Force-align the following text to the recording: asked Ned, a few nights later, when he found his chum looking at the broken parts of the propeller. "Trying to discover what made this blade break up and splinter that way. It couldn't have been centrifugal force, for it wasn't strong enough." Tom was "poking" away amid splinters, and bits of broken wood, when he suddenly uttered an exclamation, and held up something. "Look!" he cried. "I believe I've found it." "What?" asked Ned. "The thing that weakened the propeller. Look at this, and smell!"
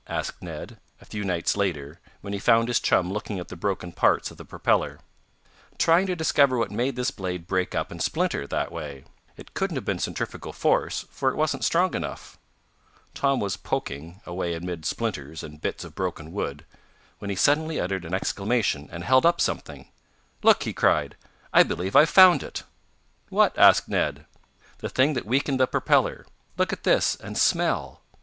asked 0.07 0.41
Ned, 0.41 0.79
a 0.99 1.05
few 1.05 1.23
nights 1.23 1.55
later, 1.55 1.99
when 2.21 2.33
he 2.33 2.39
found 2.39 2.67
his 2.67 2.79
chum 2.79 3.13
looking 3.13 3.37
at 3.37 3.49
the 3.49 3.55
broken 3.55 3.91
parts 3.91 4.31
of 4.31 4.37
the 4.37 4.43
propeller. 4.43 4.99
"Trying 5.77 6.07
to 6.07 6.15
discover 6.15 6.57
what 6.57 6.71
made 6.71 6.95
this 6.95 7.11
blade 7.11 7.45
break 7.45 7.75
up 7.75 7.91
and 7.91 8.01
splinter 8.01 8.47
that 8.47 8.71
way. 8.71 9.03
It 9.37 9.53
couldn't 9.53 9.75
have 9.77 9.85
been 9.85 9.99
centrifugal 9.99 10.53
force, 10.53 11.05
for 11.11 11.29
it 11.29 11.35
wasn't 11.35 11.63
strong 11.63 11.93
enough." 11.93 12.39
Tom 13.13 13.39
was 13.39 13.55
"poking" 13.57 14.21
away 14.25 14.55
amid 14.55 14.85
splinters, 14.87 15.43
and 15.43 15.61
bits 15.61 15.83
of 15.83 15.93
broken 15.93 16.31
wood, 16.31 16.65
when 17.19 17.29
he 17.29 17.35
suddenly 17.35 17.79
uttered 17.79 18.03
an 18.03 18.15
exclamation, 18.15 18.89
and 18.91 19.03
held 19.03 19.23
up 19.23 19.39
something. 19.39 19.87
"Look!" 20.41 20.63
he 20.63 20.73
cried. 20.73 21.15
"I 21.53 21.61
believe 21.61 21.95
I've 21.95 22.09
found 22.09 22.41
it." 22.41 22.63
"What?" 23.29 23.55
asked 23.55 23.87
Ned. 23.87 24.25
"The 24.79 24.89
thing 24.89 25.13
that 25.13 25.27
weakened 25.27 25.59
the 25.59 25.67
propeller. 25.67 26.25
Look 26.57 26.73
at 26.73 26.85
this, 26.85 27.15
and 27.17 27.37
smell!" 27.37 28.01